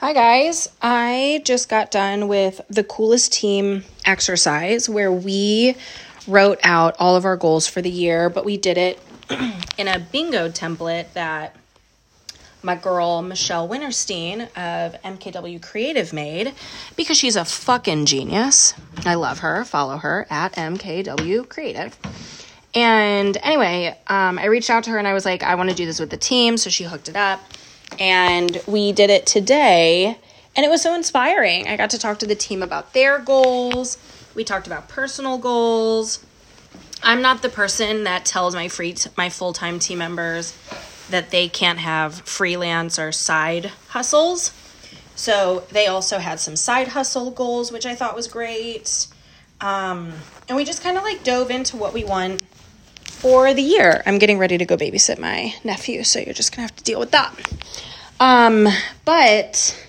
Hi, 0.00 0.12
guys. 0.12 0.68
I 0.80 1.42
just 1.44 1.68
got 1.68 1.90
done 1.90 2.28
with 2.28 2.60
the 2.70 2.84
coolest 2.84 3.32
team 3.32 3.82
exercise 4.04 4.88
where 4.88 5.10
we 5.10 5.74
wrote 6.28 6.60
out 6.62 6.94
all 7.00 7.16
of 7.16 7.24
our 7.24 7.36
goals 7.36 7.66
for 7.66 7.82
the 7.82 7.90
year, 7.90 8.30
but 8.30 8.44
we 8.44 8.56
did 8.56 8.78
it 8.78 9.00
in 9.76 9.88
a 9.88 9.98
bingo 9.98 10.50
template 10.50 11.12
that 11.14 11.56
my 12.62 12.76
girl 12.76 13.22
Michelle 13.22 13.68
Winterstein 13.68 14.42
of 14.56 15.02
MKW 15.02 15.60
Creative 15.60 16.12
made 16.12 16.54
because 16.94 17.16
she's 17.16 17.34
a 17.34 17.44
fucking 17.44 18.06
genius. 18.06 18.74
I 19.04 19.16
love 19.16 19.40
her. 19.40 19.64
Follow 19.64 19.96
her 19.96 20.28
at 20.30 20.52
MKW 20.52 21.48
Creative. 21.48 21.98
And 22.72 23.36
anyway, 23.42 23.98
um, 24.06 24.38
I 24.38 24.44
reached 24.44 24.70
out 24.70 24.84
to 24.84 24.90
her 24.90 24.98
and 24.98 25.08
I 25.08 25.12
was 25.14 25.24
like, 25.24 25.42
I 25.42 25.56
want 25.56 25.70
to 25.70 25.74
do 25.74 25.86
this 25.86 25.98
with 25.98 26.10
the 26.10 26.16
team. 26.16 26.56
So 26.56 26.70
she 26.70 26.84
hooked 26.84 27.08
it 27.08 27.16
up 27.16 27.42
and 27.98 28.60
we 28.66 28.92
did 28.92 29.10
it 29.10 29.26
today 29.26 30.18
and 30.58 30.64
it 30.64 30.70
was 30.70 30.82
so 30.82 30.92
inspiring. 30.92 31.68
I 31.68 31.76
got 31.76 31.90
to 31.90 31.98
talk 31.98 32.18
to 32.18 32.26
the 32.26 32.34
team 32.34 32.64
about 32.64 32.92
their 32.92 33.20
goals. 33.20 33.96
We 34.34 34.42
talked 34.42 34.66
about 34.66 34.88
personal 34.88 35.38
goals. 35.38 36.24
I'm 37.00 37.22
not 37.22 37.42
the 37.42 37.48
person 37.48 38.02
that 38.04 38.24
tells 38.24 38.56
my 38.56 38.66
free 38.66 38.92
t- 38.94 39.08
my 39.16 39.28
full-time 39.28 39.78
team 39.78 39.98
members 39.98 40.56
that 41.10 41.30
they 41.30 41.48
can't 41.48 41.78
have 41.78 42.14
freelance 42.22 42.98
or 42.98 43.12
side 43.12 43.66
hustles. 43.90 44.52
So 45.14 45.64
they 45.70 45.86
also 45.86 46.18
had 46.18 46.40
some 46.40 46.56
side 46.56 46.88
hustle 46.88 47.30
goals, 47.30 47.70
which 47.70 47.86
I 47.86 47.94
thought 47.94 48.16
was 48.16 48.26
great. 48.26 49.06
Um, 49.60 50.12
and 50.48 50.56
we 50.56 50.64
just 50.64 50.82
kind 50.82 50.96
of 50.96 51.04
like 51.04 51.22
dove 51.22 51.52
into 51.52 51.76
what 51.76 51.92
we 51.92 52.02
want 52.02 52.42
for 53.18 53.52
the 53.52 53.62
year. 53.62 54.02
I'm 54.06 54.18
getting 54.18 54.38
ready 54.38 54.58
to 54.58 54.64
go 54.64 54.76
babysit 54.76 55.18
my 55.18 55.52
nephew, 55.64 56.04
so 56.04 56.20
you're 56.20 56.34
just 56.34 56.52
gonna 56.52 56.62
have 56.62 56.76
to 56.76 56.84
deal 56.84 57.00
with 57.00 57.10
that. 57.10 57.34
Um, 58.20 58.68
but 59.04 59.86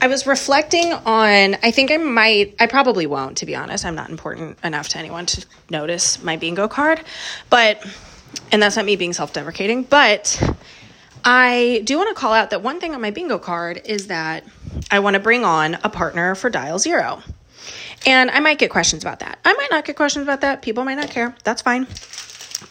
I 0.00 0.08
was 0.08 0.26
reflecting 0.26 0.92
on, 0.92 1.56
I 1.62 1.70
think 1.70 1.92
I 1.92 1.96
might, 1.98 2.56
I 2.58 2.66
probably 2.66 3.06
won't, 3.06 3.36
to 3.38 3.46
be 3.46 3.54
honest. 3.54 3.84
I'm 3.84 3.94
not 3.94 4.10
important 4.10 4.58
enough 4.64 4.88
to 4.90 4.98
anyone 4.98 5.26
to 5.26 5.46
notice 5.70 6.22
my 6.22 6.36
bingo 6.36 6.66
card, 6.66 7.00
but, 7.48 7.84
and 8.50 8.60
that's 8.60 8.74
not 8.74 8.84
me 8.84 8.96
being 8.96 9.12
self 9.12 9.32
deprecating, 9.32 9.84
but 9.84 10.42
I 11.24 11.82
do 11.84 11.96
want 11.96 12.08
to 12.08 12.14
call 12.14 12.32
out 12.32 12.50
that 12.50 12.62
one 12.62 12.80
thing 12.80 12.92
on 12.92 13.00
my 13.00 13.10
bingo 13.10 13.38
card 13.38 13.82
is 13.84 14.08
that 14.08 14.44
I 14.90 14.98
want 14.98 15.14
to 15.14 15.20
bring 15.20 15.44
on 15.44 15.74
a 15.84 15.88
partner 15.88 16.34
for 16.34 16.50
Dial 16.50 16.78
Zero. 16.78 17.22
And 18.06 18.30
I 18.30 18.40
might 18.40 18.58
get 18.58 18.70
questions 18.70 19.02
about 19.02 19.20
that. 19.20 19.38
I 19.44 19.52
might 19.54 19.68
not 19.70 19.84
get 19.84 19.96
questions 19.96 20.22
about 20.24 20.40
that. 20.40 20.62
People 20.62 20.84
might 20.84 20.94
not 20.94 21.10
care. 21.10 21.36
That's 21.44 21.62
fine. 21.62 21.86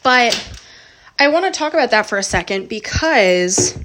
But 0.03 0.59
I 1.19 1.30
want 1.30 1.52
to 1.52 1.57
talk 1.57 1.73
about 1.73 1.91
that 1.91 2.07
for 2.07 2.17
a 2.17 2.23
second 2.23 2.69
because 2.69 3.77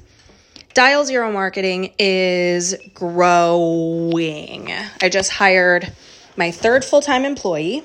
Dial 0.73 1.05
Zero 1.05 1.31
Marketing 1.31 1.93
is 1.99 2.75
growing. 2.93 4.71
I 5.01 5.09
just 5.09 5.31
hired 5.31 5.91
my 6.35 6.51
third 6.51 6.83
full 6.83 7.01
time 7.01 7.25
employee 7.25 7.83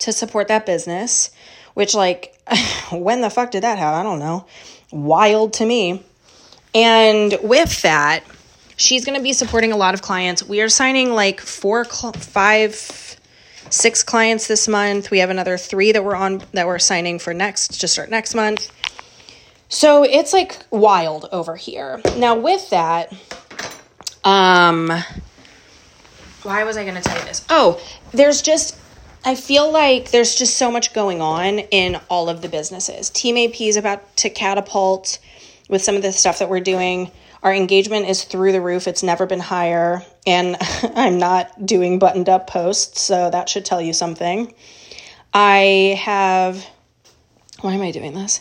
to 0.00 0.12
support 0.12 0.48
that 0.48 0.66
business, 0.66 1.30
which, 1.74 1.94
like, 1.94 2.38
when 2.92 3.20
the 3.20 3.30
fuck 3.30 3.50
did 3.50 3.62
that 3.62 3.78
happen? 3.78 4.00
I 4.00 4.02
don't 4.02 4.18
know. 4.18 4.46
Wild 4.90 5.54
to 5.54 5.66
me. 5.66 6.04
And 6.74 7.36
with 7.42 7.82
that, 7.82 8.24
she's 8.76 9.04
going 9.04 9.18
to 9.18 9.22
be 9.22 9.32
supporting 9.32 9.72
a 9.72 9.76
lot 9.76 9.94
of 9.94 10.02
clients. 10.02 10.42
We 10.42 10.60
are 10.60 10.68
signing 10.68 11.12
like 11.12 11.40
four, 11.40 11.84
five, 11.84 13.18
six 13.70 14.02
clients 14.02 14.46
this 14.46 14.68
month. 14.68 15.10
We 15.10 15.18
have 15.20 15.30
another 15.30 15.56
three 15.56 15.92
that 15.92 16.04
we're 16.04 16.16
on 16.16 16.42
that 16.52 16.66
we're 16.66 16.78
signing 16.78 17.18
for 17.18 17.32
next 17.32 17.80
to 17.80 17.88
start 17.88 18.10
next 18.10 18.34
month. 18.34 18.70
So 19.68 20.02
it's 20.02 20.32
like 20.32 20.58
wild 20.70 21.28
over 21.32 21.56
here. 21.56 22.00
Now 22.16 22.36
with 22.36 22.70
that, 22.70 23.12
um 24.24 24.90
why 26.42 26.64
was 26.64 26.76
I 26.76 26.84
going 26.84 26.94
to 26.94 27.02
tell 27.02 27.18
you 27.18 27.24
this? 27.24 27.44
Oh, 27.50 27.80
there's 28.12 28.42
just 28.42 28.76
I 29.24 29.34
feel 29.34 29.70
like 29.70 30.10
there's 30.10 30.34
just 30.34 30.56
so 30.56 30.70
much 30.70 30.94
going 30.94 31.20
on 31.20 31.58
in 31.58 32.00
all 32.08 32.30
of 32.30 32.40
the 32.40 32.48
businesses. 32.48 33.10
Team 33.10 33.36
AP 33.36 33.60
is 33.60 33.76
about 33.76 34.16
to 34.16 34.30
catapult 34.30 35.18
with 35.68 35.82
some 35.82 35.94
of 35.94 36.02
the 36.02 36.12
stuff 36.12 36.38
that 36.38 36.48
we're 36.48 36.60
doing. 36.60 37.10
Our 37.42 37.54
engagement 37.54 38.08
is 38.08 38.24
through 38.24 38.52
the 38.52 38.60
roof. 38.60 38.86
It's 38.86 39.02
never 39.02 39.26
been 39.26 39.40
higher. 39.40 40.02
And 40.26 40.56
I'm 40.94 41.18
not 41.18 41.64
doing 41.64 41.98
buttoned 41.98 42.28
up 42.28 42.46
posts, 42.46 43.00
so 43.00 43.30
that 43.30 43.48
should 43.48 43.64
tell 43.64 43.80
you 43.80 43.92
something. 43.92 44.52
I 45.32 45.98
have, 46.02 46.66
why 47.60 47.74
am 47.74 47.82
I 47.82 47.92
doing 47.92 48.14
this? 48.14 48.40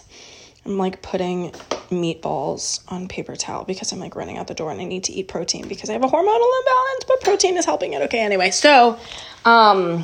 I'm 0.65 0.77
like 0.77 1.01
putting 1.01 1.51
meatballs 1.89 2.81
on 2.89 3.07
paper 3.07 3.35
towel 3.35 3.63
because 3.63 3.91
I'm 3.91 3.99
like 3.99 4.15
running 4.15 4.37
out 4.37 4.47
the 4.47 4.53
door 4.53 4.71
and 4.71 4.81
I 4.81 4.83
need 4.83 5.05
to 5.05 5.13
eat 5.13 5.27
protein 5.27 5.67
because 5.67 5.89
I 5.89 5.93
have 5.93 6.03
a 6.03 6.07
hormonal 6.07 6.59
imbalance, 6.59 7.05
but 7.07 7.21
protein 7.21 7.57
is 7.57 7.65
helping 7.65 7.93
it. 7.93 8.01
Okay, 8.03 8.19
anyway, 8.19 8.51
so 8.51 8.99
um, 9.45 10.03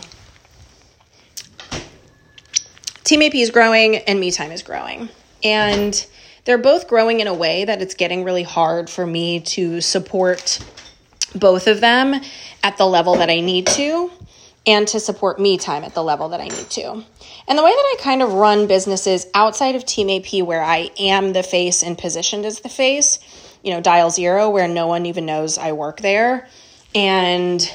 Team 3.03 3.22
AP 3.22 3.35
is 3.35 3.51
growing 3.51 3.97
and 3.97 4.19
Me 4.19 4.31
Time 4.31 4.51
is 4.51 4.63
growing. 4.63 5.09
And 5.44 6.06
they're 6.45 6.57
both 6.57 6.88
growing 6.88 7.19
in 7.19 7.28
a 7.28 7.33
way 7.33 7.66
that 7.66 7.81
it's 7.81 7.95
getting 7.95 8.23
really 8.23 8.44
hard 8.44 8.89
for 8.89 9.06
me 9.06 9.41
to 9.41 9.81
support 9.81 10.59
both 11.35 11.67
of 11.67 11.81
them 11.81 12.22
at 12.63 12.78
the 12.78 12.85
level 12.85 13.16
that 13.16 13.29
I 13.29 13.41
need 13.41 13.67
to 13.67 14.11
and 14.67 14.88
to 14.88 15.00
support 15.00 15.39
me 15.39 15.57
time 15.57 15.83
at 15.83 15.94
the 15.94 16.03
level 16.03 16.29
that 16.29 16.41
I 16.41 16.47
need 16.47 16.69
to. 16.72 17.03
And 17.47 17.57
the 17.57 17.63
way 17.63 17.69
that 17.69 17.95
I 17.97 18.01
kind 18.01 18.23
of 18.23 18.33
run 18.33 18.67
businesses 18.67 19.28
outside 19.35 19.75
of 19.75 19.85
Team 19.85 20.09
AP, 20.09 20.45
where 20.45 20.63
I 20.63 20.89
am 20.97 21.33
the 21.33 21.44
face 21.44 21.83
and 21.83 21.97
positioned 21.97 22.45
as 22.45 22.62
the 22.62 22.69
face, 22.69 23.19
you 23.63 23.72
know, 23.72 23.81
Dial 23.81 24.09
Zero, 24.09 24.50
where 24.50 24.67
no 24.67 24.88
one 24.88 25.06
even 25.06 25.25
knows 25.25 25.57
I 25.57 25.73
work 25.73 26.00
there, 26.00 26.47
and 26.95 27.72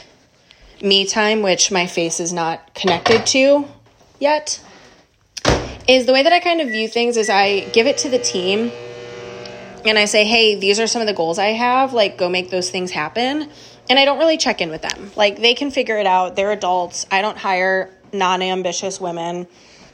Me 0.82 1.06
Time, 1.06 1.42
which 1.42 1.70
my 1.70 1.86
face 1.86 2.18
is 2.18 2.32
not 2.32 2.74
connected 2.74 3.26
to 3.26 3.66
yet, 4.18 4.60
is 5.90 6.06
the 6.06 6.12
way 6.12 6.22
that 6.22 6.32
I 6.32 6.38
kind 6.38 6.60
of 6.60 6.68
view 6.68 6.86
things 6.86 7.16
is 7.16 7.28
I 7.28 7.60
give 7.70 7.88
it 7.88 7.98
to 7.98 8.08
the 8.08 8.18
team 8.18 8.70
and 9.84 9.98
I 9.98 10.04
say, 10.04 10.24
hey, 10.24 10.54
these 10.54 10.78
are 10.78 10.86
some 10.86 11.00
of 11.02 11.08
the 11.08 11.14
goals 11.14 11.38
I 11.38 11.48
have, 11.48 11.92
like 11.92 12.16
go 12.16 12.28
make 12.28 12.50
those 12.50 12.70
things 12.70 12.92
happen. 12.92 13.50
And 13.88 13.98
I 13.98 14.04
don't 14.04 14.18
really 14.18 14.36
check 14.36 14.60
in 14.60 14.70
with 14.70 14.82
them. 14.82 15.10
Like 15.16 15.40
they 15.40 15.54
can 15.54 15.72
figure 15.72 15.98
it 15.98 16.06
out. 16.06 16.36
They're 16.36 16.52
adults. 16.52 17.06
I 17.10 17.22
don't 17.22 17.36
hire 17.36 17.90
non 18.12 18.40
ambitious 18.40 19.00
women. 19.00 19.48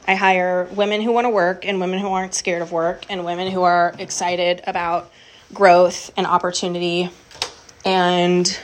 I 0.07 0.13
hire 0.13 0.69
women 0.75 1.01
who 1.01 1.11
want 1.11 1.25
to 1.25 1.29
work 1.29 1.65
and 1.65 1.79
women 1.79 1.97
who 1.97 2.09
aren't 2.09 2.35
scared 2.35 2.61
of 2.61 2.71
work 2.71 3.05
and 3.09 3.25
women 3.25 3.51
who 3.51 3.63
are 3.63 3.95
excited 3.97 4.61
about 4.67 5.11
growth 5.51 6.11
and 6.15 6.27
opportunity 6.27 7.09
and 7.83 8.59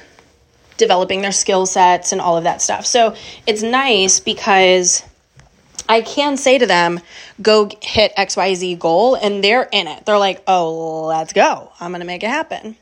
developing 0.77 1.21
their 1.21 1.31
skill 1.31 1.65
sets 1.65 2.11
and 2.11 2.21
all 2.21 2.37
of 2.37 2.43
that 2.43 2.61
stuff. 2.61 2.85
So 2.85 3.15
it's 3.47 3.63
nice 3.63 4.19
because 4.19 5.03
I 5.87 6.01
can 6.01 6.37
say 6.37 6.57
to 6.57 6.65
them, 6.65 6.99
go 7.41 7.69
hit 7.81 8.13
XYZ 8.15 8.79
goal, 8.79 9.15
and 9.15 9.43
they're 9.43 9.67
in 9.71 9.87
it. 9.87 10.05
They're 10.05 10.17
like, 10.17 10.41
oh, 10.47 11.05
let's 11.05 11.33
go. 11.33 11.71
I'm 11.79 11.91
going 11.91 12.01
to 12.01 12.07
make 12.07 12.23
it 12.23 12.29
happen. 12.29 12.77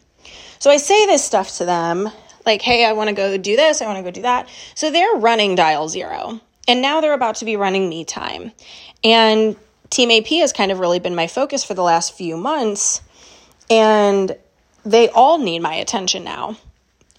So 0.60 0.70
I 0.70 0.78
say 0.78 1.06
this 1.08 1.24
stuff 1.24 1.58
to 1.58 1.66
them, 1.66 2.10
like, 2.46 2.62
hey, 2.62 2.86
I 2.86 2.94
want 2.94 3.10
to 3.10 3.16
go 3.16 3.38
do 3.38 3.56
this, 3.56 3.82
I 3.82 3.86
want 3.86 3.98
to 3.98 4.04
go 4.04 4.12
do 4.12 4.22
that. 4.22 4.48
So 4.76 4.92
they're 4.92 5.16
running 5.16 5.56
dial 5.56 5.90
zero. 5.90 6.40
And 6.68 6.82
now 6.82 7.02
they're 7.02 7.14
about 7.14 7.36
to 7.36 7.46
be 7.46 7.56
running 7.56 7.90
me 7.90 8.06
time. 8.06 8.52
And 9.04 9.56
Team 9.90 10.12
AP 10.12 10.28
has 10.40 10.54
kind 10.54 10.72
of 10.72 10.80
really 10.80 11.00
been 11.00 11.16
my 11.16 11.28
focus 11.28 11.64
for 11.64 11.74
the 11.74 11.84
last 11.84 12.14
few 12.14 12.38
months. 12.38 13.02
And 13.70 14.36
they 14.86 15.10
all 15.10 15.38
need 15.38 15.60
my 15.60 15.74
attention 15.74 16.24
now. 16.24 16.58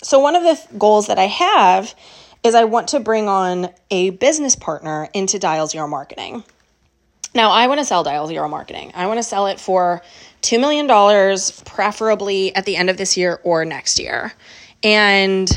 So, 0.03 0.19
one 0.19 0.37
of 0.37 0.43
the 0.43 0.79
goals 0.79 1.07
that 1.09 1.19
I 1.19 1.27
have 1.27 1.95
is 2.43 2.55
I 2.55 2.65
want 2.65 2.89
to 2.89 3.01
bring 3.01 3.29
on 3.29 3.71
a 3.91 4.11
business 4.11 4.57
partner 4.57 5.09
into 5.15 5.39
Dial 5.39 5.67
Zero 5.67 5.87
Marketing. 5.87 6.45
Now, 7.35 7.51
I 7.51 7.67
want 7.67 7.79
to 7.79 7.85
sell 7.85 8.03
Dial 8.03 8.27
Zero 8.27 8.49
Marketing. 8.49 8.93
I 8.95 9.07
want 9.07 9.19
to 9.19 9.23
sell 9.23 9.47
it 9.47 9.59
for 9.59 10.03
$2 10.43 10.61
million, 10.61 10.87
preferably 11.65 12.55
at 12.55 12.65
the 12.65 12.77
end 12.77 12.91
of 12.91 12.97
this 12.97 13.17
year 13.17 13.41
or 13.43 13.65
next 13.65 13.99
year. 13.99 14.33
And 14.83 15.49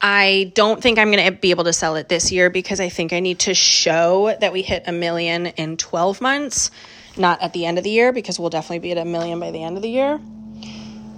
I 0.00 0.52
don't 0.54 0.82
think 0.82 0.98
I'm 0.98 1.10
going 1.10 1.24
to 1.24 1.32
be 1.32 1.50
able 1.50 1.64
to 1.64 1.72
sell 1.72 1.96
it 1.96 2.08
this 2.08 2.30
year 2.30 2.48
because 2.48 2.80
I 2.80 2.88
think 2.88 3.12
I 3.12 3.20
need 3.20 3.40
to 3.40 3.54
show 3.54 4.34
that 4.40 4.52
we 4.52 4.62
hit 4.62 4.84
a 4.86 4.92
million 4.92 5.46
in 5.46 5.76
12 5.76 6.20
months, 6.20 6.70
not 7.16 7.42
at 7.42 7.52
the 7.52 7.66
end 7.66 7.78
of 7.78 7.84
the 7.84 7.90
year, 7.90 8.12
because 8.12 8.38
we'll 8.38 8.50
definitely 8.50 8.78
be 8.78 8.92
at 8.92 8.98
a 8.98 9.04
million 9.04 9.40
by 9.40 9.50
the 9.50 9.62
end 9.62 9.76
of 9.76 9.82
the 9.82 9.90
year. 9.90 10.20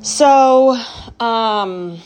So, 0.02 0.76
um, 1.20 1.98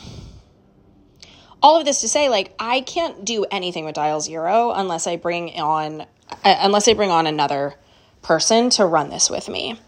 all 1.61 1.79
of 1.79 1.85
this 1.85 2.01
to 2.01 2.07
say, 2.07 2.29
like, 2.29 2.53
I 2.59 2.81
can't 2.81 3.23
do 3.23 3.45
anything 3.51 3.85
with 3.85 3.95
Dial 3.95 4.19
Zero 4.19 4.71
unless 4.71 5.07
I 5.07 5.15
bring 5.15 5.59
on, 5.59 6.01
uh, 6.01 6.05
unless 6.43 6.87
I 6.87 6.93
bring 6.93 7.11
on 7.11 7.27
another 7.27 7.75
person 8.21 8.69
to 8.71 8.85
run 8.85 9.09
this 9.09 9.29
with 9.29 9.47
me. 9.47 9.79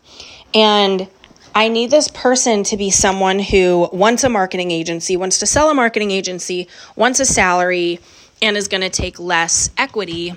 And 0.54 1.08
I 1.56 1.68
need 1.68 1.92
this 1.92 2.08
person 2.08 2.64
to 2.66 2.78
be 2.78 2.90
someone 2.90 3.40
who 3.40 3.90
wants 3.92 4.24
a 4.24 4.30
marketing 4.30 4.72
agency, 4.72 5.18
wants 5.18 5.40
to 5.40 5.46
sell 5.46 5.70
a 5.70 5.74
marketing 5.74 6.12
agency, 6.12 6.68
wants 6.96 7.20
a 7.20 7.26
salary, 7.26 8.00
and 8.42 8.58
is 8.58 8.68
going 8.68 8.82
to 8.82 8.90
take 8.90 9.20
less 9.20 9.70
equity 9.78 10.34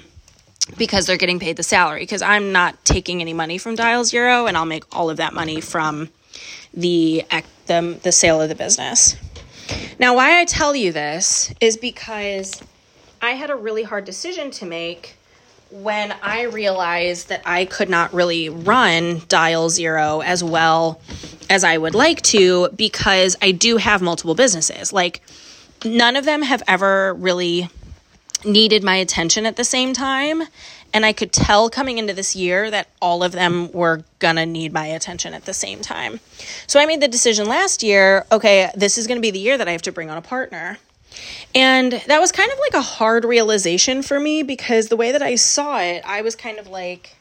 because 0.76 1.06
they're 1.06 1.16
getting 1.16 1.38
paid 1.38 1.56
the 1.56 1.62
salary. 1.62 2.00
Because 2.00 2.22
I'm 2.22 2.52
not 2.52 2.84
taking 2.84 3.20
any 3.20 3.32
money 3.32 3.58
from 3.58 3.76
Dial 3.76 4.04
Zero, 4.04 4.46
and 4.46 4.56
I'll 4.56 4.66
make 4.66 4.84
all 4.94 5.10
of 5.10 5.18
that 5.18 5.32
money 5.32 5.60
from 5.60 6.10
the 6.74 7.24
the, 7.66 7.98
the 8.02 8.12
sale 8.12 8.40
of 8.40 8.48
the 8.48 8.54
business. 8.54 9.16
Now, 9.98 10.14
why 10.14 10.40
I 10.40 10.44
tell 10.44 10.74
you 10.74 10.92
this 10.92 11.52
is 11.60 11.76
because 11.76 12.62
I 13.22 13.30
had 13.32 13.50
a 13.50 13.56
really 13.56 13.82
hard 13.82 14.04
decision 14.04 14.50
to 14.52 14.66
make 14.66 15.16
when 15.70 16.14
I 16.22 16.42
realized 16.42 17.28
that 17.28 17.42
I 17.44 17.64
could 17.64 17.88
not 17.88 18.14
really 18.14 18.48
run 18.48 19.22
Dial 19.28 19.68
Zero 19.68 20.20
as 20.20 20.44
well 20.44 21.00
as 21.50 21.64
I 21.64 21.78
would 21.78 21.94
like 21.94 22.22
to 22.22 22.68
because 22.76 23.36
I 23.42 23.50
do 23.50 23.76
have 23.76 24.02
multiple 24.02 24.34
businesses. 24.34 24.92
Like, 24.92 25.22
none 25.84 26.16
of 26.16 26.24
them 26.24 26.42
have 26.42 26.62
ever 26.68 27.14
really 27.14 27.68
needed 28.44 28.82
my 28.82 28.96
attention 28.96 29.46
at 29.46 29.56
the 29.56 29.64
same 29.64 29.92
time. 29.92 30.42
And 30.92 31.04
I 31.04 31.12
could 31.12 31.32
tell 31.32 31.68
coming 31.68 31.98
into 31.98 32.12
this 32.12 32.36
year 32.36 32.70
that 32.70 32.88
all 33.02 33.22
of 33.22 33.32
them 33.32 33.70
were 33.72 34.04
gonna 34.18 34.46
need 34.46 34.72
my 34.72 34.86
attention 34.86 35.34
at 35.34 35.44
the 35.44 35.52
same 35.52 35.80
time. 35.80 36.20
So 36.66 36.80
I 36.80 36.86
made 36.86 37.00
the 37.00 37.08
decision 37.08 37.48
last 37.48 37.82
year 37.82 38.24
okay, 38.32 38.70
this 38.74 38.98
is 38.98 39.06
gonna 39.06 39.20
be 39.20 39.30
the 39.30 39.38
year 39.38 39.58
that 39.58 39.68
I 39.68 39.72
have 39.72 39.82
to 39.82 39.92
bring 39.92 40.10
on 40.10 40.16
a 40.16 40.22
partner. 40.22 40.78
And 41.54 41.92
that 41.92 42.20
was 42.20 42.32
kind 42.32 42.50
of 42.52 42.58
like 42.58 42.74
a 42.74 42.82
hard 42.82 43.24
realization 43.24 44.02
for 44.02 44.20
me 44.20 44.42
because 44.42 44.88
the 44.88 44.96
way 44.96 45.12
that 45.12 45.22
I 45.22 45.36
saw 45.36 45.78
it, 45.78 46.02
I 46.04 46.22
was 46.22 46.36
kind 46.36 46.58
of 46.58 46.66
like, 46.66 47.16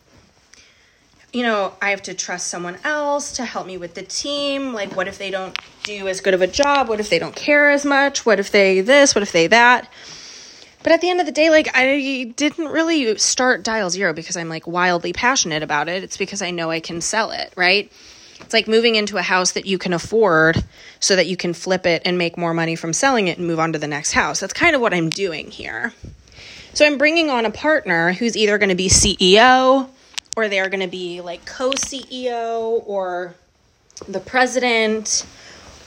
you 1.32 1.44
know, 1.44 1.74
I 1.82 1.90
have 1.90 2.02
to 2.04 2.14
trust 2.14 2.48
someone 2.48 2.78
else 2.84 3.34
to 3.34 3.46
help 3.46 3.68
me 3.68 3.78
with 3.78 3.94
the 3.94 4.04
team. 4.04 4.74
Like, 4.74 4.96
what 4.96 5.08
if 5.08 5.18
they 5.18 5.32
don't 5.32 5.58
do 5.84 6.08
as 6.08 6.22
good 6.22 6.34
of 6.34 6.42
a 6.42 6.48
job? 6.48 6.88
What 6.88 7.00
if 7.00 7.10
they 7.10 7.20
don't 7.20 7.36
care 7.36 7.70
as 7.70 7.86
much? 7.86 8.26
What 8.26 8.40
if 8.40 8.52
they 8.52 8.82
this? 8.82 9.16
What 9.16 9.22
if 9.22 9.32
they 9.32 9.48
that? 9.48 9.90
But 10.86 10.92
at 10.92 11.02
the 11.02 11.10
end 11.10 11.20
of 11.20 11.26
the 11.26 11.32
day, 11.32 11.50
like, 11.50 11.76
I 11.76 12.32
didn't 12.36 12.68
really 12.68 13.18
start 13.18 13.64
Dial 13.64 13.90
Zero 13.90 14.14
because 14.14 14.38
I'm 14.38 14.50
like 14.50 14.68
wildly 14.68 15.14
passionate 15.14 15.64
about 15.64 15.90
it. 15.90 16.04
It's 16.04 16.16
because 16.16 16.44
I 16.44 16.52
know 16.52 16.70
I 16.70 16.80
can 16.80 17.02
sell 17.02 17.32
it, 17.32 17.52
right? 17.56 17.92
It's 18.40 18.54
like 18.54 18.68
moving 18.68 18.94
into 18.94 19.18
a 19.18 19.24
house 19.24 19.54
that 19.54 19.66
you 19.66 19.80
can 19.80 19.94
afford 19.94 20.64
so 21.00 21.16
that 21.16 21.26
you 21.26 21.38
can 21.38 21.56
flip 21.56 21.88
it 21.88 22.04
and 22.06 22.20
make 22.20 22.38
more 22.38 22.54
money 22.54 22.76
from 22.76 22.94
selling 22.94 23.28
it 23.28 23.40
and 23.40 23.48
move 23.48 23.60
on 23.60 23.74
to 23.74 23.80
the 23.80 23.88
next 23.88 24.12
house. 24.12 24.42
That's 24.42 24.54
kind 24.54 24.76
of 24.76 24.82
what 24.82 24.94
I'm 24.94 25.10
doing 25.10 25.50
here. 25.50 25.92
So 26.76 26.86
I'm 26.86 27.00
bringing 27.00 27.32
on 27.32 27.48
a 27.48 27.52
partner 27.52 28.14
who's 28.14 28.38
either 28.38 28.60
going 28.60 28.70
to 28.70 28.76
be 28.76 28.88
CEO 28.88 29.90
or 30.38 30.50
they're 30.50 30.70
going 30.70 30.82
to 30.82 30.88
be 30.88 31.20
like 31.20 31.48
co 31.48 31.72
CEO 31.72 32.84
or 32.86 33.34
the 34.08 34.20
president 34.20 35.26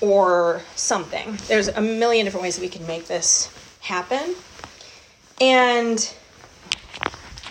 or 0.01 0.61
something. 0.75 1.39
There's 1.47 1.69
a 1.69 1.81
million 1.81 2.25
different 2.25 2.43
ways 2.43 2.57
that 2.57 2.63
we 2.63 2.69
can 2.69 2.85
make 2.89 3.07
this 3.07 3.49
happen. 3.79 4.35
And 5.41 6.15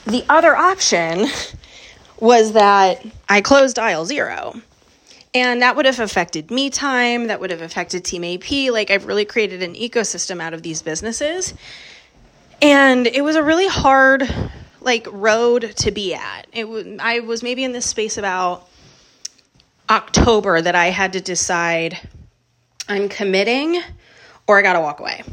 the 0.05 0.25
other 0.29 0.55
option 0.55 1.27
was 2.19 2.53
that 2.53 3.05
I 3.29 3.41
closed 3.41 3.75
Dial 3.75 4.05
Zero. 4.05 4.53
And 5.33 5.61
that 5.61 5.75
would 5.75 5.85
have 5.85 5.99
affected 5.99 6.49
me 6.49 6.69
time, 6.69 7.27
that 7.27 7.39
would 7.39 7.51
have 7.51 7.61
affected 7.61 8.03
Team 8.03 8.23
AP. 8.23 8.71
Like, 8.71 8.89
I've 8.89 9.05
really 9.05 9.25
created 9.25 9.61
an 9.61 9.75
ecosystem 9.75 10.41
out 10.41 10.53
of 10.53 10.63
these 10.63 10.81
businesses. 10.81 11.53
And 12.61 13.05
it 13.05 13.21
was 13.21 13.35
a 13.35 13.43
really 13.43 13.67
hard, 13.67 14.27
like, 14.81 15.05
road 15.11 15.73
to 15.77 15.91
be 15.91 16.15
at. 16.15 16.47
It 16.53 16.63
w- 16.63 16.97
I 16.99 17.19
was 17.19 17.43
maybe 17.43 17.63
in 17.63 17.71
this 17.71 17.85
space 17.85 18.17
about 18.17 18.67
October 19.89 20.59
that 20.61 20.75
I 20.75 20.87
had 20.87 21.13
to 21.13 21.21
decide 21.21 21.99
I'm 22.89 23.07
committing 23.09 23.81
or 24.47 24.57
I 24.57 24.61
got 24.61 24.73
to 24.73 24.79
walk 24.79 24.99
away. 24.99 25.23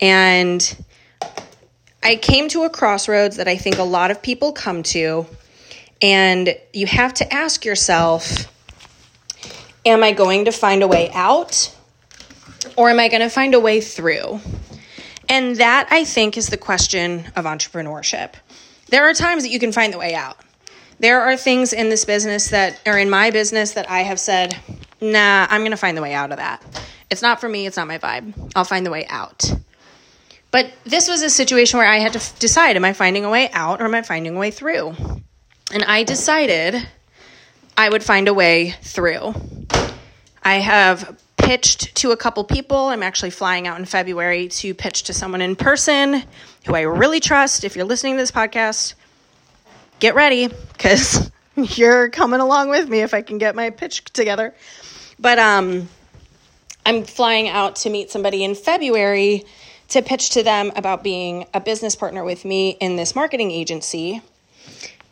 And 0.00 0.76
I 2.08 2.16
came 2.16 2.48
to 2.48 2.62
a 2.62 2.70
crossroads 2.70 3.36
that 3.36 3.48
I 3.48 3.58
think 3.58 3.76
a 3.76 3.82
lot 3.82 4.10
of 4.10 4.22
people 4.22 4.52
come 4.52 4.82
to. 4.84 5.26
And 6.00 6.56
you 6.72 6.86
have 6.86 7.12
to 7.14 7.30
ask 7.30 7.66
yourself, 7.66 8.50
Am 9.84 10.02
I 10.02 10.12
going 10.12 10.46
to 10.46 10.50
find 10.50 10.82
a 10.82 10.88
way 10.88 11.10
out 11.12 11.74
or 12.76 12.88
am 12.88 12.98
I 12.98 13.08
going 13.08 13.20
to 13.20 13.28
find 13.28 13.54
a 13.54 13.60
way 13.60 13.82
through? 13.82 14.40
And 15.28 15.56
that, 15.56 15.88
I 15.90 16.04
think, 16.04 16.38
is 16.38 16.48
the 16.48 16.56
question 16.56 17.26
of 17.36 17.44
entrepreneurship. 17.44 18.32
There 18.88 19.04
are 19.04 19.12
times 19.12 19.42
that 19.42 19.50
you 19.50 19.58
can 19.58 19.72
find 19.72 19.92
the 19.92 19.98
way 19.98 20.14
out. 20.14 20.38
There 21.00 21.20
are 21.20 21.36
things 21.36 21.74
in 21.74 21.90
this 21.90 22.06
business 22.06 22.48
that, 22.48 22.80
or 22.86 22.96
in 22.96 23.10
my 23.10 23.30
business, 23.30 23.72
that 23.72 23.90
I 23.90 24.00
have 24.00 24.18
said, 24.18 24.58
nah, 25.02 25.46
I'm 25.50 25.60
going 25.60 25.72
to 25.72 25.76
find 25.76 25.96
the 25.96 26.02
way 26.02 26.14
out 26.14 26.30
of 26.30 26.38
that. 26.38 26.62
It's 27.10 27.20
not 27.20 27.38
for 27.38 27.50
me, 27.50 27.66
it's 27.66 27.76
not 27.76 27.86
my 27.86 27.98
vibe. 27.98 28.52
I'll 28.56 28.64
find 28.64 28.86
the 28.86 28.90
way 28.90 29.06
out. 29.08 29.44
But 30.58 30.72
this 30.82 31.08
was 31.08 31.22
a 31.22 31.30
situation 31.30 31.78
where 31.78 31.86
I 31.86 31.98
had 31.98 32.14
to 32.14 32.18
f- 32.18 32.36
decide 32.40 32.74
am 32.74 32.84
I 32.84 32.92
finding 32.92 33.24
a 33.24 33.30
way 33.30 33.48
out 33.52 33.80
or 33.80 33.84
am 33.84 33.94
I 33.94 34.02
finding 34.02 34.34
a 34.34 34.38
way 34.40 34.50
through? 34.50 34.92
And 35.72 35.84
I 35.84 36.02
decided 36.02 36.84
I 37.76 37.88
would 37.88 38.02
find 38.02 38.26
a 38.26 38.34
way 38.34 38.74
through. 38.82 39.34
I 40.42 40.54
have 40.54 41.16
pitched 41.36 41.94
to 41.98 42.10
a 42.10 42.16
couple 42.16 42.42
people. 42.42 42.88
I'm 42.88 43.04
actually 43.04 43.30
flying 43.30 43.68
out 43.68 43.78
in 43.78 43.84
February 43.84 44.48
to 44.48 44.74
pitch 44.74 45.04
to 45.04 45.12
someone 45.12 45.42
in 45.42 45.54
person 45.54 46.24
who 46.66 46.74
I 46.74 46.80
really 46.80 47.20
trust. 47.20 47.62
If 47.62 47.76
you're 47.76 47.84
listening 47.84 48.14
to 48.14 48.22
this 48.22 48.32
podcast, 48.32 48.94
get 50.00 50.16
ready 50.16 50.48
because 50.48 51.30
you're 51.54 52.10
coming 52.10 52.40
along 52.40 52.70
with 52.70 52.88
me 52.88 53.02
if 53.02 53.14
I 53.14 53.22
can 53.22 53.38
get 53.38 53.54
my 53.54 53.70
pitch 53.70 54.06
together. 54.06 54.52
But 55.20 55.38
um, 55.38 55.88
I'm 56.84 57.04
flying 57.04 57.48
out 57.48 57.76
to 57.76 57.90
meet 57.90 58.10
somebody 58.10 58.42
in 58.42 58.56
February 58.56 59.44
to 59.88 60.02
pitch 60.02 60.30
to 60.30 60.42
them 60.42 60.70
about 60.76 61.02
being 61.02 61.46
a 61.54 61.60
business 61.60 61.96
partner 61.96 62.24
with 62.24 62.44
me 62.44 62.70
in 62.80 62.96
this 62.96 63.14
marketing 63.14 63.50
agency. 63.50 64.22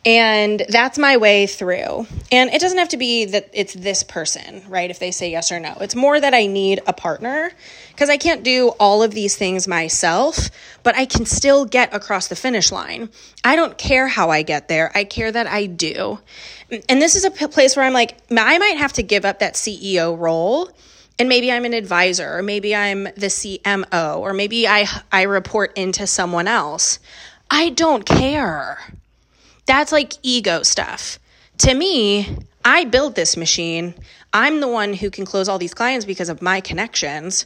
And 0.05 0.63
that's 0.69 0.97
my 0.97 1.17
way 1.17 1.47
through. 1.47 2.07
And 2.31 2.49
it 2.51 2.61
doesn't 2.61 2.77
have 2.77 2.89
to 2.89 2.97
be 2.97 3.25
that 3.25 3.49
it's 3.51 3.73
this 3.73 4.03
person, 4.03 4.63
right? 4.69 4.89
If 4.89 4.99
they 4.99 5.11
say 5.11 5.29
yes 5.31 5.51
or 5.51 5.59
no. 5.59 5.75
It's 5.81 5.95
more 5.95 6.17
that 6.17 6.33
I 6.33 6.45
need 6.45 6.79
a 6.87 6.93
partner 6.93 7.51
because 7.89 8.09
I 8.09 8.15
can't 8.15 8.41
do 8.41 8.69
all 8.79 9.03
of 9.03 9.11
these 9.11 9.35
things 9.35 9.67
myself, 9.67 10.49
but 10.83 10.95
I 10.95 11.05
can 11.05 11.25
still 11.25 11.65
get 11.65 11.93
across 11.93 12.27
the 12.27 12.37
finish 12.37 12.71
line. 12.71 13.09
I 13.43 13.57
don't 13.57 13.77
care 13.77 14.07
how 14.07 14.29
I 14.29 14.43
get 14.43 14.69
there, 14.69 14.91
I 14.95 15.03
care 15.03 15.31
that 15.31 15.47
I 15.47 15.65
do. 15.65 16.19
And 16.87 17.01
this 17.01 17.15
is 17.15 17.25
a 17.25 17.31
place 17.31 17.75
where 17.75 17.83
I'm 17.83 17.93
like, 17.93 18.17
I 18.31 18.57
might 18.59 18.77
have 18.77 18.93
to 18.93 19.03
give 19.03 19.25
up 19.25 19.39
that 19.39 19.55
CEO 19.55 20.17
role 20.17 20.69
and 21.19 21.29
maybe 21.29 21.51
I'm 21.51 21.65
an 21.65 21.73
advisor 21.73 22.37
or 22.37 22.43
maybe 22.43 22.75
I'm 22.75 23.03
the 23.03 23.27
CMO 23.27 24.19
or 24.19 24.33
maybe 24.33 24.67
I 24.67 24.87
I 25.11 25.23
report 25.23 25.77
into 25.77 26.07
someone 26.07 26.47
else. 26.47 26.99
I 27.49 27.69
don't 27.69 28.05
care. 28.05 28.79
That's 29.65 29.91
like 29.91 30.13
ego 30.23 30.63
stuff. 30.63 31.19
To 31.59 31.73
me, 31.73 32.37
I 32.63 32.85
built 32.85 33.15
this 33.15 33.35
machine. 33.35 33.95
I'm 34.33 34.59
the 34.59 34.67
one 34.67 34.93
who 34.93 35.09
can 35.09 35.25
close 35.25 35.49
all 35.49 35.57
these 35.57 35.73
clients 35.73 36.05
because 36.05 36.29
of 36.29 36.41
my 36.41 36.61
connections. 36.61 37.45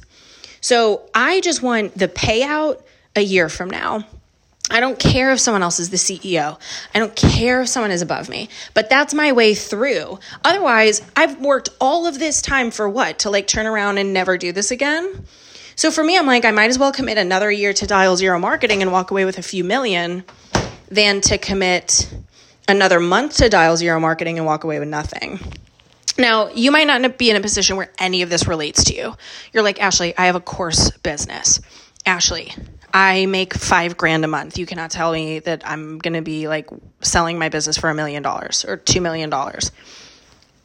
So 0.59 1.09
I 1.13 1.41
just 1.41 1.61
want 1.61 1.97
the 1.97 2.07
payout 2.07 2.81
a 3.15 3.21
year 3.21 3.49
from 3.49 3.69
now. 3.69 4.05
I 4.71 4.79
don't 4.79 4.97
care 4.97 5.31
if 5.31 5.39
someone 5.39 5.63
else 5.63 5.79
is 5.79 5.89
the 5.89 5.97
CEO. 5.97 6.59
I 6.95 6.99
don't 6.99 7.15
care 7.15 7.61
if 7.61 7.67
someone 7.67 7.91
is 7.91 8.01
above 8.01 8.29
me, 8.29 8.49
but 8.73 8.89
that's 8.89 9.13
my 9.13 9.31
way 9.31 9.53
through. 9.53 10.19
Otherwise, 10.43 11.01
I've 11.15 11.39
worked 11.41 11.69
all 11.79 12.07
of 12.07 12.17
this 12.17 12.41
time 12.41 12.71
for 12.71 12.87
what? 12.87 13.19
To 13.19 13.29
like 13.29 13.47
turn 13.47 13.65
around 13.65 13.97
and 13.97 14.13
never 14.13 14.37
do 14.37 14.51
this 14.51 14.71
again? 14.71 15.25
So 15.75 15.91
for 15.91 16.03
me, 16.03 16.17
I'm 16.17 16.25
like, 16.25 16.45
I 16.45 16.51
might 16.51 16.69
as 16.69 16.79
well 16.79 16.91
commit 16.91 17.17
another 17.17 17.51
year 17.51 17.73
to 17.73 17.87
dial 17.87 18.15
zero 18.15 18.39
marketing 18.39 18.81
and 18.81 18.91
walk 18.91 19.11
away 19.11 19.25
with 19.25 19.37
a 19.37 19.43
few 19.43 19.63
million 19.63 20.23
than 20.89 21.21
to 21.21 21.37
commit 21.37 22.13
another 22.67 22.99
month 22.99 23.37
to 23.37 23.49
dial 23.49 23.75
zero 23.77 23.99
marketing 23.99 24.37
and 24.37 24.45
walk 24.45 24.63
away 24.63 24.79
with 24.79 24.87
nothing. 24.87 25.39
Now, 26.17 26.49
you 26.49 26.71
might 26.71 26.87
not 26.87 27.17
be 27.17 27.29
in 27.29 27.35
a 27.35 27.41
position 27.41 27.77
where 27.77 27.91
any 27.97 28.21
of 28.21 28.29
this 28.29 28.47
relates 28.47 28.83
to 28.85 28.95
you. 28.95 29.15
You're 29.53 29.63
like, 29.63 29.81
Ashley, 29.81 30.15
I 30.17 30.25
have 30.27 30.35
a 30.35 30.41
course 30.41 30.91
business. 30.97 31.59
Ashley, 32.05 32.53
I 32.93 33.25
make 33.25 33.53
five 33.53 33.97
grand 33.97 34.25
a 34.25 34.27
month. 34.27 34.57
You 34.57 34.65
cannot 34.65 34.91
tell 34.91 35.11
me 35.11 35.39
that 35.39 35.61
I'm 35.65 35.97
going 35.99 36.13
to 36.13 36.21
be 36.21 36.47
like 36.47 36.69
selling 37.01 37.39
my 37.39 37.49
business 37.49 37.77
for 37.77 37.89
a 37.89 37.95
million 37.95 38.23
dollars 38.23 38.65
or 38.65 38.77
two 38.77 39.01
million 39.01 39.29
dollars. 39.29 39.71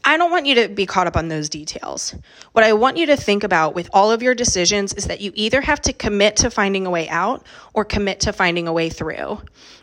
I 0.04 0.16
don't 0.16 0.30
want 0.30 0.46
you 0.46 0.54
to 0.56 0.68
be 0.68 0.86
caught 0.86 1.08
up 1.08 1.16
on 1.16 1.28
those 1.28 1.48
details. 1.48 2.14
What 2.52 2.64
I 2.64 2.72
want 2.74 2.96
you 2.96 3.06
to 3.06 3.16
think 3.16 3.42
about 3.42 3.74
with 3.74 3.90
all 3.92 4.12
of 4.12 4.22
your 4.22 4.36
decisions 4.36 4.94
is 4.94 5.06
that 5.06 5.20
you 5.20 5.32
either 5.34 5.60
have 5.60 5.80
to 5.82 5.92
commit 5.92 6.36
to 6.36 6.50
finding 6.50 6.86
a 6.86 6.90
way 6.90 7.08
out 7.08 7.44
or 7.74 7.84
commit 7.84 8.20
to 8.20 8.32
finding 8.32 8.68
a 8.68 8.72
way 8.72 8.88
through. 8.88 9.40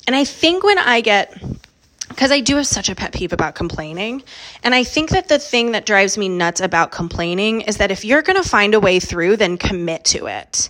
And 0.08 0.16
I 0.16 0.24
think 0.24 0.64
when 0.64 0.80
I 0.80 1.02
get 1.02 1.38
because 2.08 2.32
I 2.32 2.42
do 2.42 2.58
have 2.58 2.68
such 2.68 2.90
a 2.90 2.96
pet 2.96 3.12
peeve 3.12 3.34
about 3.34 3.56
complaining. 3.56 4.24
And 4.64 4.76
I 4.76 4.84
think 4.84 5.10
that 5.10 5.30
the 5.30 5.40
thing 5.40 5.72
that 5.72 5.86
drives 5.86 6.18
me 6.18 6.30
nuts 6.30 6.62
about 6.62 6.92
complaining 6.92 7.62
is 7.62 7.78
that 7.78 7.92
if 7.92 8.06
you're 8.06 8.22
going 8.22 8.42
to 8.42 8.48
find 8.48 8.76
a 8.76 8.80
way 8.80 9.00
through, 9.00 9.38
then 9.38 9.58
commit 9.58 10.06
to 10.06 10.28
it. 10.28 10.70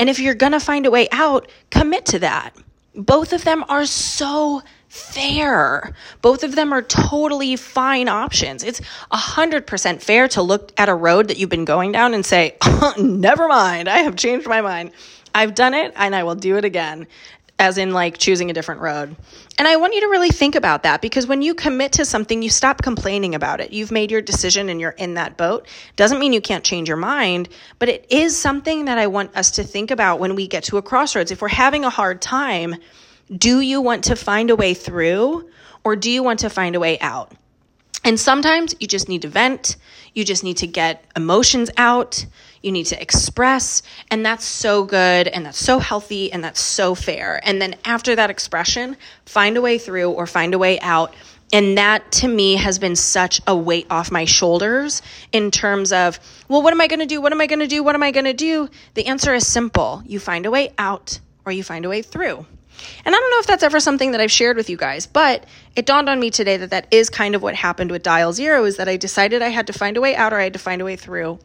And 0.00 0.08
if 0.08 0.18
you're 0.18 0.34
going 0.34 0.52
to 0.52 0.60
find 0.60 0.86
a 0.86 0.90
way 0.90 1.08
out, 1.12 1.46
commit 1.70 2.06
to 2.06 2.18
that. 2.20 2.56
Both 2.94 3.34
of 3.34 3.44
them 3.44 3.66
are 3.68 3.84
so 3.84 4.62
fair. 4.88 5.94
Both 6.22 6.42
of 6.42 6.54
them 6.54 6.72
are 6.72 6.80
totally 6.80 7.54
fine 7.56 8.08
options. 8.08 8.64
It's 8.64 8.80
100% 9.12 10.02
fair 10.02 10.26
to 10.28 10.40
look 10.40 10.72
at 10.78 10.88
a 10.88 10.94
road 10.94 11.28
that 11.28 11.36
you've 11.36 11.50
been 11.50 11.66
going 11.66 11.92
down 11.92 12.14
and 12.14 12.24
say, 12.24 12.56
oh, 12.62 12.94
never 12.98 13.46
mind, 13.46 13.90
I 13.90 13.98
have 13.98 14.16
changed 14.16 14.48
my 14.48 14.62
mind. 14.62 14.92
I've 15.34 15.54
done 15.54 15.74
it 15.74 15.92
and 15.94 16.16
I 16.16 16.22
will 16.22 16.34
do 16.34 16.56
it 16.56 16.64
again. 16.64 17.06
As 17.60 17.76
in 17.76 17.92
like 17.92 18.16
choosing 18.16 18.50
a 18.50 18.54
different 18.54 18.80
road. 18.80 19.14
And 19.58 19.68
I 19.68 19.76
want 19.76 19.94
you 19.94 20.00
to 20.00 20.06
really 20.06 20.30
think 20.30 20.54
about 20.54 20.82
that 20.84 21.02
because 21.02 21.26
when 21.26 21.42
you 21.42 21.54
commit 21.54 21.92
to 21.92 22.06
something, 22.06 22.42
you 22.42 22.48
stop 22.48 22.80
complaining 22.80 23.34
about 23.34 23.60
it. 23.60 23.70
You've 23.70 23.92
made 23.92 24.10
your 24.10 24.22
decision 24.22 24.70
and 24.70 24.80
you're 24.80 24.92
in 24.92 25.14
that 25.14 25.36
boat. 25.36 25.68
Doesn't 25.94 26.18
mean 26.18 26.32
you 26.32 26.40
can't 26.40 26.64
change 26.64 26.88
your 26.88 26.96
mind, 26.96 27.50
but 27.78 27.90
it 27.90 28.06
is 28.08 28.34
something 28.34 28.86
that 28.86 28.96
I 28.96 29.08
want 29.08 29.36
us 29.36 29.50
to 29.52 29.62
think 29.62 29.90
about 29.90 30.18
when 30.18 30.34
we 30.34 30.48
get 30.48 30.64
to 30.64 30.78
a 30.78 30.82
crossroads. 30.82 31.30
If 31.30 31.42
we're 31.42 31.48
having 31.48 31.84
a 31.84 31.90
hard 31.90 32.22
time, 32.22 32.76
do 33.30 33.60
you 33.60 33.82
want 33.82 34.04
to 34.04 34.16
find 34.16 34.48
a 34.48 34.56
way 34.56 34.72
through 34.72 35.50
or 35.84 35.96
do 35.96 36.10
you 36.10 36.22
want 36.22 36.40
to 36.40 36.48
find 36.48 36.74
a 36.74 36.80
way 36.80 36.98
out? 37.00 37.30
And 38.04 38.18
sometimes 38.18 38.74
you 38.80 38.86
just 38.86 39.08
need 39.08 39.22
to 39.22 39.28
vent, 39.28 39.76
you 40.14 40.24
just 40.24 40.42
need 40.42 40.56
to 40.58 40.66
get 40.66 41.04
emotions 41.16 41.70
out, 41.76 42.24
you 42.62 42.72
need 42.72 42.86
to 42.86 43.00
express, 43.00 43.82
and 44.10 44.24
that's 44.24 44.44
so 44.44 44.84
good 44.84 45.28
and 45.28 45.44
that's 45.44 45.58
so 45.58 45.78
healthy 45.78 46.32
and 46.32 46.42
that's 46.42 46.60
so 46.60 46.94
fair. 46.94 47.40
And 47.44 47.60
then 47.60 47.76
after 47.84 48.16
that 48.16 48.30
expression, 48.30 48.96
find 49.26 49.56
a 49.56 49.60
way 49.60 49.78
through 49.78 50.10
or 50.10 50.26
find 50.26 50.54
a 50.54 50.58
way 50.58 50.80
out. 50.80 51.14
And 51.52 51.76
that 51.78 52.12
to 52.12 52.28
me 52.28 52.54
has 52.56 52.78
been 52.78 52.96
such 52.96 53.40
a 53.46 53.56
weight 53.56 53.86
off 53.90 54.10
my 54.10 54.24
shoulders 54.24 55.02
in 55.32 55.50
terms 55.50 55.92
of, 55.92 56.20
well, 56.48 56.62
what 56.62 56.72
am 56.72 56.80
I 56.80 56.86
to 56.86 57.06
do? 57.06 57.20
What 57.20 57.32
am 57.32 57.40
I 57.40 57.46
to 57.48 57.66
do? 57.66 57.82
What 57.82 57.94
am 57.94 58.02
I 58.02 58.12
to 58.12 58.32
do? 58.32 58.68
The 58.94 59.06
answer 59.06 59.34
is 59.34 59.46
simple 59.46 60.02
you 60.06 60.20
find 60.20 60.46
a 60.46 60.50
way 60.50 60.72
out 60.78 61.18
or 61.44 61.52
you 61.52 61.64
find 61.64 61.84
a 61.84 61.88
way 61.88 62.02
through. 62.02 62.46
And 63.04 63.14
I 63.14 63.18
don't 63.18 63.30
know 63.30 63.38
if 63.40 63.46
that's 63.46 63.62
ever 63.62 63.80
something 63.80 64.12
that 64.12 64.20
I've 64.20 64.30
shared 64.30 64.56
with 64.56 64.70
you 64.70 64.76
guys, 64.76 65.06
but 65.06 65.44
it 65.76 65.86
dawned 65.86 66.08
on 66.08 66.20
me 66.20 66.30
today 66.30 66.56
that 66.56 66.70
that 66.70 66.86
is 66.90 67.10
kind 67.10 67.34
of 67.34 67.42
what 67.42 67.54
happened 67.54 67.90
with 67.90 68.02
Dial 68.02 68.32
Zero 68.32 68.64
is 68.64 68.76
that 68.76 68.88
I 68.88 68.96
decided 68.96 69.42
I 69.42 69.48
had 69.48 69.66
to 69.68 69.72
find 69.72 69.96
a 69.96 70.00
way 70.00 70.14
out 70.16 70.32
or 70.32 70.38
I 70.38 70.44
had 70.44 70.52
to 70.54 70.58
find 70.58 70.80
a 70.80 70.84
way 70.84 70.96
through. 70.96 71.38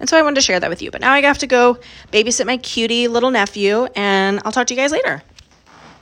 And 0.00 0.08
so 0.08 0.18
I 0.18 0.22
wanted 0.22 0.36
to 0.36 0.40
share 0.40 0.58
that 0.58 0.70
with 0.70 0.80
you. 0.80 0.90
But 0.90 1.02
now 1.02 1.12
I 1.12 1.20
have 1.20 1.38
to 1.38 1.46
go 1.46 1.78
babysit 2.10 2.46
my 2.46 2.56
cutie 2.56 3.06
little 3.06 3.30
nephew, 3.30 3.86
and 3.94 4.40
I'll 4.44 4.52
talk 4.52 4.66
to 4.68 4.74
you 4.74 4.80
guys 4.80 4.92
later. 4.92 5.22